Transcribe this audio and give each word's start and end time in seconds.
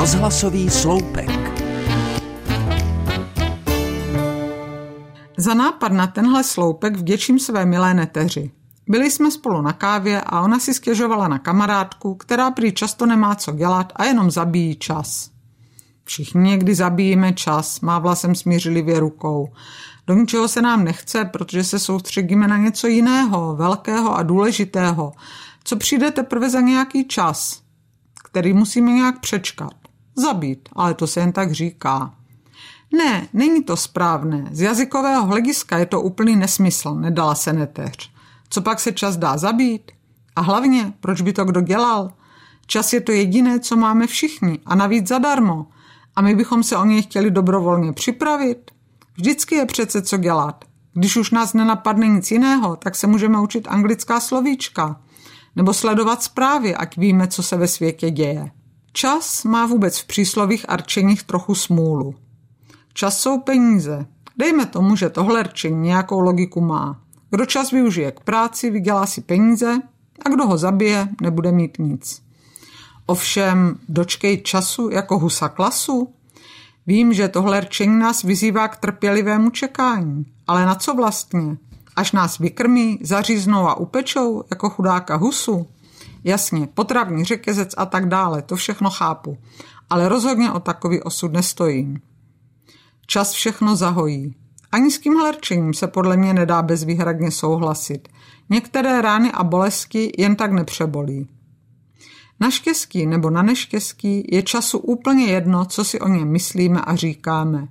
Rozhlasový 0.00 0.70
sloupek. 0.70 1.30
Za 5.36 5.54
nápad 5.54 5.92
na 5.92 6.06
tenhle 6.06 6.44
sloupek 6.44 6.96
vděčím 6.96 7.38
své 7.38 7.66
milé 7.66 7.94
neteři. 7.94 8.50
Byli 8.88 9.10
jsme 9.10 9.30
spolu 9.30 9.62
na 9.62 9.72
kávě 9.72 10.20
a 10.20 10.40
ona 10.40 10.58
si 10.58 10.74
stěžovala 10.74 11.28
na 11.28 11.38
kamarádku, 11.38 12.14
která 12.14 12.50
prý 12.50 12.72
často 12.72 13.06
nemá 13.06 13.34
co 13.34 13.52
dělat 13.52 13.92
a 13.96 14.04
jenom 14.04 14.30
zabíjí 14.30 14.76
čas. 14.76 15.30
Všichni 16.04 16.40
někdy 16.40 16.74
zabíjíme 16.74 17.32
čas, 17.32 17.80
mávla 17.80 18.14
jsem 18.14 18.34
smířlivě 18.34 19.00
rukou. 19.00 19.52
Do 20.06 20.14
ničeho 20.14 20.48
se 20.48 20.62
nám 20.62 20.84
nechce, 20.84 21.24
protože 21.24 21.64
se 21.64 21.78
soustředíme 21.78 22.48
na 22.48 22.56
něco 22.56 22.86
jiného, 22.86 23.56
velkého 23.56 24.16
a 24.16 24.22
důležitého, 24.22 25.12
co 25.64 25.76
přijde 25.76 26.10
teprve 26.10 26.50
za 26.50 26.60
nějaký 26.60 27.08
čas, 27.08 27.62
který 28.24 28.52
musíme 28.52 28.92
nějak 28.92 29.20
přečkat. 29.20 29.79
Zabít, 30.20 30.68
ale 30.72 30.94
to 30.94 31.06
se 31.06 31.20
jen 31.20 31.32
tak 31.32 31.52
říká. 31.52 32.14
Ne, 32.98 33.28
není 33.32 33.64
to 33.64 33.76
správné. 33.76 34.48
Z 34.50 34.60
jazykového 34.60 35.26
hlediska 35.26 35.78
je 35.78 35.86
to 35.86 36.00
úplný 36.00 36.36
nesmysl, 36.36 36.94
nedala 36.94 37.34
se 37.34 37.52
neteř. 37.52 38.10
Co 38.50 38.60
pak 38.60 38.80
se 38.80 38.92
čas 38.92 39.16
dá 39.16 39.36
zabít? 39.36 39.92
A 40.36 40.40
hlavně, 40.40 40.92
proč 41.00 41.20
by 41.20 41.32
to 41.32 41.44
kdo 41.44 41.60
dělal? 41.60 42.12
Čas 42.66 42.92
je 42.92 43.00
to 43.00 43.12
jediné, 43.12 43.60
co 43.60 43.76
máme 43.76 44.06
všichni 44.06 44.58
a 44.66 44.74
navíc 44.74 45.08
zadarmo. 45.08 45.66
A 46.16 46.22
my 46.22 46.34
bychom 46.34 46.62
se 46.62 46.76
o 46.76 46.84
něj 46.84 47.02
chtěli 47.02 47.30
dobrovolně 47.30 47.92
připravit? 47.92 48.70
Vždycky 49.16 49.54
je 49.54 49.66
přece 49.66 50.02
co 50.02 50.16
dělat. 50.16 50.64
Když 50.94 51.16
už 51.16 51.30
nás 51.30 51.54
nenapadne 51.54 52.06
nic 52.06 52.30
jiného, 52.30 52.76
tak 52.76 52.96
se 52.96 53.06
můžeme 53.06 53.40
učit 53.40 53.68
anglická 53.70 54.20
slovíčka. 54.20 55.00
Nebo 55.56 55.74
sledovat 55.74 56.22
zprávy, 56.22 56.74
ať 56.74 56.96
víme, 56.96 57.28
co 57.28 57.42
se 57.42 57.56
ve 57.56 57.68
světě 57.68 58.10
děje. 58.10 58.50
Čas 58.92 59.44
má 59.44 59.66
vůbec 59.66 59.98
v 59.98 60.06
příslových 60.06 60.70
arčeních 60.70 61.22
trochu 61.22 61.54
smůlu. 61.54 62.14
Čas 62.94 63.20
jsou 63.20 63.40
peníze. 63.40 64.06
Dejme 64.36 64.66
tomu, 64.66 64.96
že 64.96 65.10
tohle 65.10 65.42
rčení 65.42 65.80
nějakou 65.80 66.20
logiku 66.20 66.60
má. 66.60 67.00
Kdo 67.30 67.46
čas 67.46 67.70
využije 67.70 68.12
k 68.12 68.20
práci, 68.20 68.70
vydělá 68.70 69.06
si 69.06 69.20
peníze 69.20 69.78
a 70.24 70.28
kdo 70.28 70.46
ho 70.46 70.58
zabije, 70.58 71.08
nebude 71.20 71.52
mít 71.52 71.78
nic. 71.78 72.22
Ovšem, 73.06 73.78
dočkej 73.88 74.40
času 74.42 74.90
jako 74.90 75.18
husa 75.18 75.48
klasu? 75.48 76.14
Vím, 76.86 77.12
že 77.12 77.28
tohle 77.28 77.60
rčení 77.60 77.98
nás 77.98 78.22
vyzývá 78.22 78.68
k 78.68 78.76
trpělivému 78.76 79.50
čekání, 79.50 80.26
ale 80.46 80.66
na 80.66 80.74
co 80.74 80.94
vlastně? 80.94 81.56
Až 81.96 82.12
nás 82.12 82.38
vykrmí, 82.38 82.98
zaříznou 83.02 83.68
a 83.68 83.74
upečou 83.74 84.44
jako 84.50 84.70
chudáka 84.70 85.16
husu? 85.16 85.66
Jasně, 86.24 86.66
potravní 86.66 87.24
řetězec 87.24 87.74
a 87.76 87.86
tak 87.86 88.08
dále, 88.08 88.42
to 88.42 88.56
všechno 88.56 88.90
chápu, 88.90 89.38
ale 89.90 90.08
rozhodně 90.08 90.52
o 90.52 90.60
takový 90.60 91.02
osud 91.02 91.32
nestojím. 91.32 92.00
Čas 93.06 93.32
všechno 93.32 93.76
zahojí. 93.76 94.34
Ani 94.72 94.90
s 94.90 94.98
tímhle 94.98 95.32
rčením 95.32 95.74
se 95.74 95.86
podle 95.86 96.16
mě 96.16 96.34
nedá 96.34 96.62
bezvýhradně 96.62 97.30
souhlasit. 97.30 98.08
Některé 98.50 99.02
rány 99.02 99.32
a 99.32 99.44
bolesti 99.44 100.12
jen 100.18 100.36
tak 100.36 100.52
nepřebolí. 100.52 101.28
Na 102.40 102.50
štěstí 102.50 103.06
nebo 103.06 103.30
na 103.30 103.42
neštěstí 103.42 104.24
je 104.32 104.42
času 104.42 104.78
úplně 104.78 105.24
jedno, 105.24 105.64
co 105.64 105.84
si 105.84 106.00
o 106.00 106.08
něm 106.08 106.28
myslíme 106.28 106.80
a 106.80 106.96
říkáme. 106.96 107.68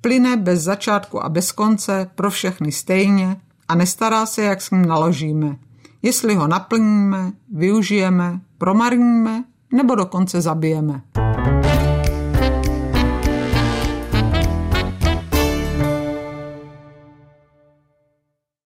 Plyne 0.00 0.36
bez 0.36 0.60
začátku 0.60 1.24
a 1.24 1.28
bez 1.28 1.52
konce, 1.52 2.10
pro 2.14 2.30
všechny 2.30 2.72
stejně 2.72 3.36
a 3.68 3.74
nestará 3.74 4.26
se, 4.26 4.42
jak 4.42 4.62
s 4.62 4.70
ním 4.70 4.86
naložíme. 4.86 5.56
Jestli 6.02 6.34
ho 6.34 6.46
naplníme, 6.46 7.32
využijeme, 7.52 8.40
promarníme 8.58 9.44
nebo 9.72 9.94
dokonce 9.94 10.40
zabijeme. 10.40 11.02